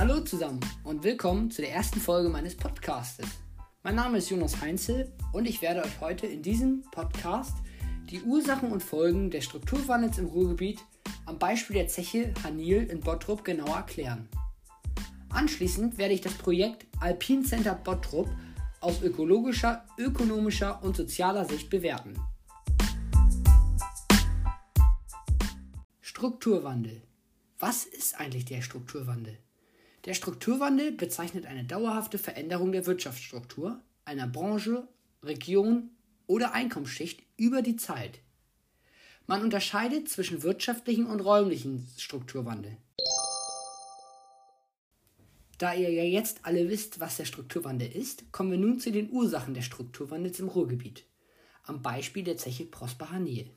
[0.00, 3.26] Hallo zusammen und willkommen zu der ersten Folge meines Podcastes.
[3.82, 7.58] Mein Name ist Jonas Heinzel und ich werde euch heute in diesem Podcast
[8.08, 10.80] die Ursachen und Folgen des Strukturwandels im Ruhrgebiet
[11.26, 14.26] am Beispiel der Zeche Hanil in Bottrop genauer erklären.
[15.28, 18.30] Anschließend werde ich das Projekt Alpin Center Bottrop
[18.80, 22.14] aus ökologischer, ökonomischer und sozialer Sicht bewerten.
[26.00, 27.02] Strukturwandel.
[27.58, 29.36] Was ist eigentlich der Strukturwandel?
[30.06, 34.88] Der Strukturwandel bezeichnet eine dauerhafte Veränderung der Wirtschaftsstruktur einer Branche,
[35.22, 35.90] Region
[36.26, 38.20] oder Einkommensschicht über die Zeit.
[39.26, 42.76] Man unterscheidet zwischen wirtschaftlichen und räumlichen Strukturwandel.
[45.58, 49.10] Da ihr ja jetzt alle wisst, was der Strukturwandel ist, kommen wir nun zu den
[49.10, 51.04] Ursachen des Strukturwandels im Ruhrgebiet.
[51.64, 53.50] Am Beispiel der Zeche Prosper Hanil.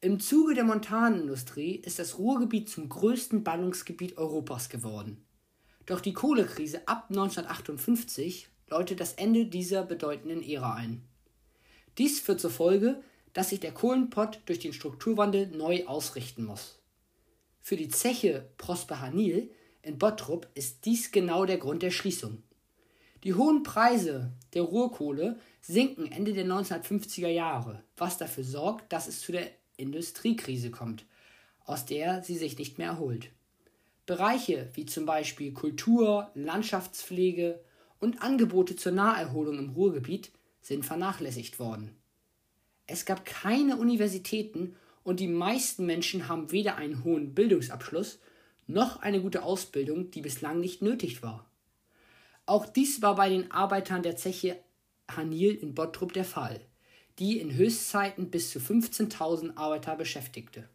[0.00, 5.26] Im Zuge der Montanindustrie ist das Ruhrgebiet zum größten Ballungsgebiet Europas geworden.
[5.86, 11.02] Doch die Kohlekrise ab 1958 läutet das Ende dieser bedeutenden Ära ein.
[11.98, 16.78] Dies führt zur Folge, dass sich der Kohlenpott durch den Strukturwandel neu ausrichten muss.
[17.60, 19.50] Für die Zeche Prosper Hanil
[19.82, 22.44] in Bottrop ist dies genau der Grund der Schließung.
[23.24, 29.20] Die hohen Preise der Ruhrkohle sinken Ende der 1950er Jahre, was dafür sorgt, dass es
[29.20, 31.06] zu der Industriekrise kommt,
[31.64, 33.30] aus der sie sich nicht mehr erholt.
[34.04, 37.60] Bereiche wie zum Beispiel Kultur, Landschaftspflege
[38.00, 41.96] und Angebote zur Naherholung im Ruhrgebiet sind vernachlässigt worden.
[42.86, 48.18] Es gab keine Universitäten und die meisten Menschen haben weder einen hohen Bildungsabschluss
[48.66, 51.50] noch eine gute Ausbildung, die bislang nicht nötig war.
[52.46, 54.58] Auch dies war bei den Arbeitern der Zeche
[55.10, 56.60] Hanil in Bottrop der Fall,
[57.18, 60.68] die in Höchstzeiten bis zu 15.000 Arbeiter beschäftigte.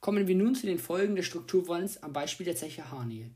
[0.00, 3.30] Kommen wir nun zu den Folgen des Strukturwandels am Beispiel der Zeche Hanil.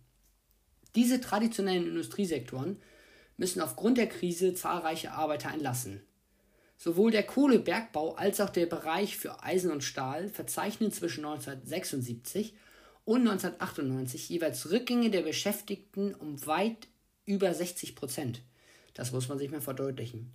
[0.94, 2.80] Diese traditionellen Industriesektoren
[3.36, 6.02] müssen aufgrund der Krise zahlreiche Arbeiter entlassen.
[6.76, 12.54] Sowohl der Kohlebergbau als auch der Bereich für Eisen und Stahl verzeichnen zwischen 1976
[13.04, 16.88] und 1998 jeweils Rückgänge der Beschäftigten um weit
[17.24, 18.42] über 60 Prozent.
[18.94, 20.32] Das muss man sich mal verdeutlichen.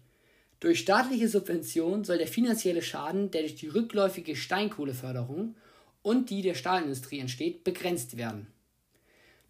[0.60, 5.56] Durch staatliche Subventionen soll der finanzielle Schaden, der durch die rückläufige Steinkohleförderung
[6.02, 8.48] und die der Stahlindustrie entsteht, begrenzt werden.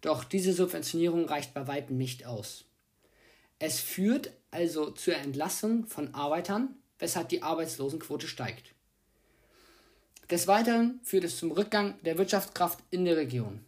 [0.00, 2.64] Doch diese Subventionierung reicht bei weitem nicht aus.
[3.58, 8.74] Es führt also zur Entlassung von Arbeitern, weshalb die Arbeitslosenquote steigt.
[10.30, 13.64] Des Weiteren führt es zum Rückgang der Wirtschaftskraft in der Region.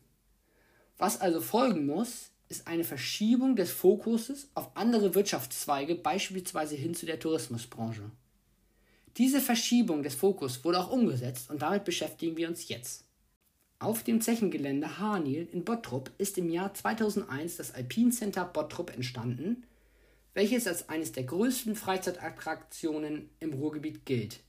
[0.98, 7.06] Was also folgen muss, ist eine Verschiebung des Fokuses auf andere Wirtschaftszweige, beispielsweise hin zu
[7.06, 8.10] der Tourismusbranche.
[9.16, 13.04] Diese Verschiebung des Fokus wurde auch umgesetzt und damit beschäftigen wir uns jetzt.
[13.78, 19.64] Auf dem Zechengelände Hanil in Bottrop ist im Jahr 2001 das Alpin Center Bottrop entstanden,
[20.34, 24.40] welches als eines der größten Freizeitattraktionen im Ruhrgebiet gilt.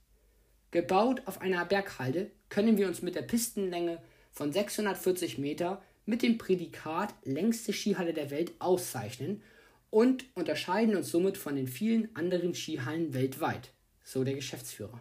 [0.71, 4.01] Gebaut auf einer Berghalde können wir uns mit der Pistenlänge
[4.31, 9.41] von 640 Meter mit dem Prädikat längste Skihalle der Welt auszeichnen
[9.89, 13.71] und unterscheiden uns somit von den vielen anderen Skihallen weltweit,
[14.03, 14.99] so der Geschäftsführer.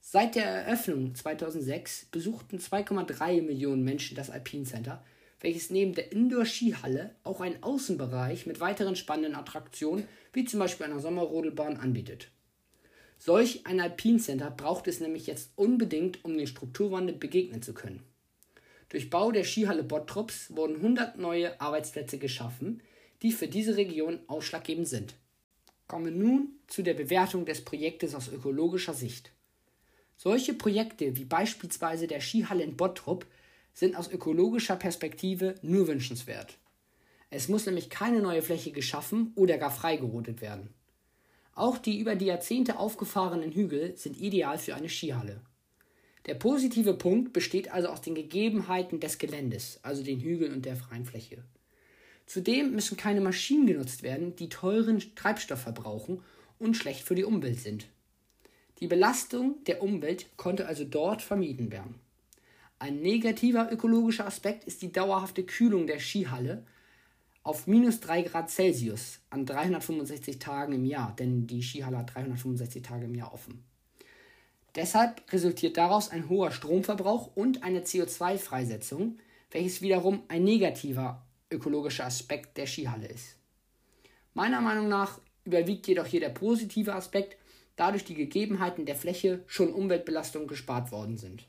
[0.00, 5.04] Seit der Eröffnung 2006 besuchten 2,3 Millionen Menschen das Alpine Center,
[5.40, 11.00] welches neben der Indoor-Skihalle auch einen Außenbereich mit weiteren spannenden Attraktionen wie zum Beispiel einer
[11.00, 12.30] Sommerrodelbahn anbietet.
[13.18, 18.04] Solch ein Alpine Center braucht es nämlich jetzt unbedingt, um dem Strukturwandel begegnen zu können.
[18.96, 22.80] Durch Bau der Skihalle Bottrops wurden 100 neue Arbeitsplätze geschaffen,
[23.20, 25.16] die für diese Region ausschlaggebend sind.
[25.86, 29.32] Kommen wir nun zu der Bewertung des Projektes aus ökologischer Sicht.
[30.16, 33.26] Solche Projekte wie beispielsweise der Skihalle in Bottrop
[33.74, 36.56] sind aus ökologischer Perspektive nur wünschenswert.
[37.28, 40.72] Es muss nämlich keine neue Fläche geschaffen oder gar freigerodet werden.
[41.52, 45.42] Auch die über die Jahrzehnte aufgefahrenen Hügel sind ideal für eine Skihalle.
[46.26, 50.76] Der positive Punkt besteht also aus den Gegebenheiten des Geländes, also den Hügeln und der
[50.76, 51.44] freien Fläche.
[52.26, 56.22] Zudem müssen keine Maschinen genutzt werden, die teuren Treibstoff verbrauchen
[56.58, 57.86] und schlecht für die Umwelt sind.
[58.80, 61.94] Die Belastung der Umwelt konnte also dort vermieden werden.
[62.78, 66.66] Ein negativer ökologischer Aspekt ist die dauerhafte Kühlung der Skihalle,
[67.42, 72.82] auf minus 3 Grad Celsius an 365 Tagen im Jahr, denn die Skihalle hat 365
[72.82, 73.62] Tage im Jahr offen.
[74.76, 79.18] Deshalb resultiert daraus ein hoher Stromverbrauch und eine CO2-Freisetzung,
[79.50, 83.36] welches wiederum ein negativer ökologischer Aspekt der Skihalle ist.
[84.34, 87.38] Meiner Meinung nach überwiegt jedoch hier der positive Aspekt,
[87.76, 91.46] da durch die Gegebenheiten der Fläche schon Umweltbelastungen gespart worden sind.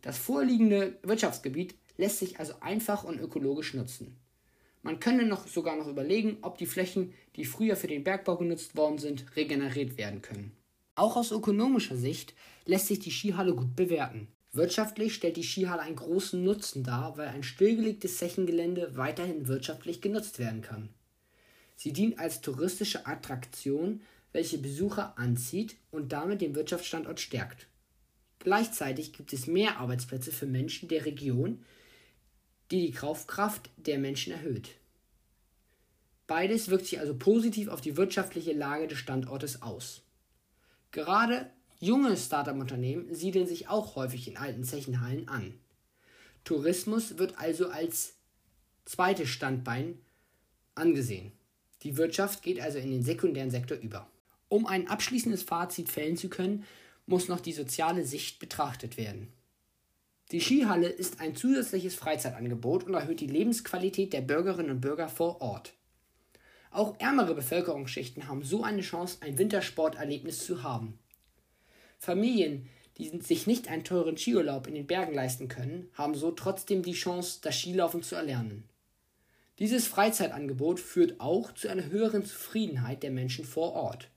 [0.00, 4.16] Das vorliegende Wirtschaftsgebiet lässt sich also einfach und ökologisch nutzen.
[4.82, 8.76] Man könne noch sogar noch überlegen, ob die Flächen, die früher für den Bergbau genutzt
[8.76, 10.57] worden sind, regeneriert werden können.
[10.98, 12.34] Auch aus ökonomischer Sicht
[12.64, 14.26] lässt sich die Skihalle gut bewerten.
[14.50, 20.40] Wirtschaftlich stellt die Skihalle einen großen Nutzen dar, weil ein stillgelegtes Zechengelände weiterhin wirtschaftlich genutzt
[20.40, 20.88] werden kann.
[21.76, 24.00] Sie dient als touristische Attraktion,
[24.32, 27.68] welche Besucher anzieht und damit den Wirtschaftsstandort stärkt.
[28.40, 31.64] Gleichzeitig gibt es mehr Arbeitsplätze für Menschen der Region,
[32.72, 34.70] die die Kaufkraft der Menschen erhöht.
[36.26, 40.02] Beides wirkt sich also positiv auf die wirtschaftliche Lage des Standortes aus.
[40.90, 41.50] Gerade
[41.80, 45.54] junge Start-up-Unternehmen siedeln sich auch häufig in alten Zechenhallen an.
[46.44, 48.14] Tourismus wird also als
[48.84, 49.98] zweites Standbein
[50.74, 51.32] angesehen.
[51.82, 54.10] Die Wirtschaft geht also in den sekundären Sektor über.
[54.48, 56.64] Um ein abschließendes Fazit fällen zu können,
[57.06, 59.32] muss noch die soziale Sicht betrachtet werden.
[60.30, 65.40] Die Skihalle ist ein zusätzliches Freizeitangebot und erhöht die Lebensqualität der Bürgerinnen und Bürger vor
[65.40, 65.72] Ort.
[66.70, 70.98] Auch ärmere Bevölkerungsschichten haben so eine Chance, ein Wintersporterlebnis zu haben.
[71.98, 72.68] Familien,
[72.98, 76.92] die sich nicht einen teuren Skiurlaub in den Bergen leisten können, haben so trotzdem die
[76.92, 78.64] Chance, das Skilaufen zu erlernen.
[79.58, 84.08] Dieses Freizeitangebot führt auch zu einer höheren Zufriedenheit der Menschen vor Ort.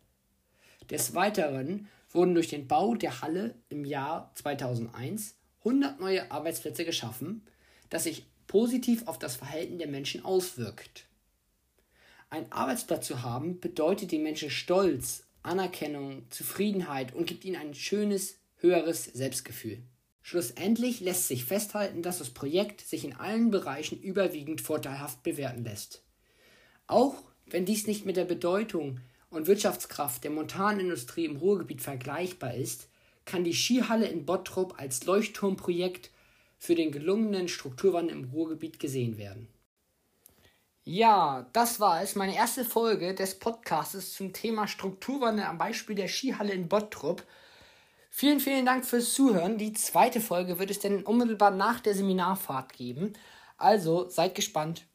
[0.89, 7.43] Des Weiteren wurden durch den Bau der Halle im Jahr 2001 100 neue Arbeitsplätze geschaffen,
[7.89, 11.05] das sich positiv auf das Verhalten der Menschen auswirkt.
[12.33, 18.39] Ein Arbeitsplatz zu haben bedeutet den Menschen Stolz, Anerkennung, Zufriedenheit und gibt ihnen ein schönes,
[18.55, 19.83] höheres Selbstgefühl.
[20.21, 26.05] Schlussendlich lässt sich festhalten, dass das Projekt sich in allen Bereichen überwiegend vorteilhaft bewerten lässt.
[26.87, 27.15] Auch
[27.47, 32.87] wenn dies nicht mit der Bedeutung und Wirtschaftskraft der Montanindustrie im Ruhrgebiet vergleichbar ist,
[33.25, 36.11] kann die Skihalle in Bottrop als Leuchtturmprojekt
[36.57, 39.49] für den gelungenen Strukturwandel im Ruhrgebiet gesehen werden.
[40.83, 46.07] Ja, das war es, meine erste Folge des Podcastes zum Thema Strukturwandel am Beispiel der
[46.07, 47.23] Skihalle in Bottrop.
[48.09, 49.57] Vielen, vielen Dank fürs Zuhören.
[49.57, 53.13] Die zweite Folge wird es dann unmittelbar nach der Seminarfahrt geben.
[53.57, 54.85] Also seid gespannt.